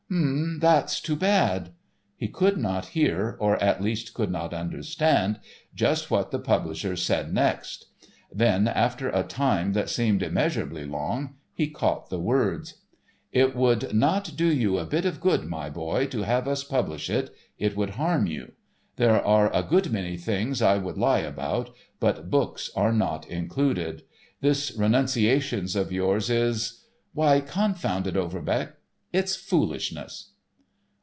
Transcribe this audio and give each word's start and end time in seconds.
"H'm—that's 0.13 0.99
too 0.99 1.15
b 1.15 1.21
bad." 1.21 1.69
He 2.17 2.27
could 2.27 2.57
not 2.57 2.87
hear, 2.87 3.37
or 3.39 3.55
at 3.63 3.81
least 3.81 4.13
could 4.13 4.29
not 4.29 4.53
understand, 4.53 5.39
just 5.73 6.11
what 6.11 6.31
the 6.31 6.39
publisher 6.39 6.97
said 6.97 7.33
next. 7.33 7.85
Then, 8.29 8.67
after 8.67 9.07
a 9.07 9.23
time 9.23 9.71
that 9.71 9.89
seemed 9.89 10.21
immeasurably 10.21 10.85
long, 10.85 11.35
he 11.53 11.69
caught 11.69 12.09
the 12.09 12.19
words: 12.19 12.81
"It 13.31 13.55
would 13.55 13.93
not 13.93 14.35
do 14.35 14.51
you 14.53 14.77
a 14.77 14.85
bit 14.85 15.05
of 15.05 15.21
good, 15.21 15.45
my 15.45 15.69
boy, 15.69 16.07
to 16.07 16.23
have 16.23 16.45
us 16.45 16.65
publish 16.65 17.09
it—it 17.09 17.77
would 17.77 17.91
harm 17.91 18.27
you. 18.27 18.51
There 18.97 19.25
are 19.25 19.49
a 19.55 19.63
good 19.63 19.93
many 19.93 20.17
things 20.17 20.61
I 20.61 20.75
would 20.77 20.97
lie 20.97 21.19
about, 21.21 21.73
but 22.01 22.29
books 22.29 22.69
are 22.75 22.91
not 22.91 23.25
included. 23.27 24.03
This 24.41 24.73
'Renunciations' 24.75 25.73
of 25.77 25.89
yours 25.89 26.29
is—is, 26.29 26.83
why, 27.13 27.39
confound 27.39 28.07
it, 28.07 28.17
Overbeck, 28.17 28.73
it's 29.13 29.35
foolishness." 29.35 30.29